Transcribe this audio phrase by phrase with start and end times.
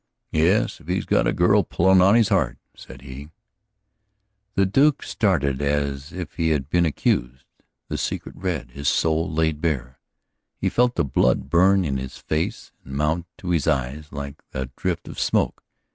[0.31, 3.29] "Yes, if he's got a girl pullin' on his heart," said he.
[4.55, 7.45] The Duke started as if he had been accused,
[7.87, 9.99] his secret read, his soul laid bare;
[10.57, 14.71] he felt the blood burn in his face, and mount to his eyes like a
[14.75, 15.63] drift of smoke.